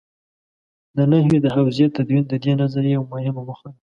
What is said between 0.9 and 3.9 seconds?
د نحوې د حوزې تدوین د دې نظریې یوه مهمه موخه ده.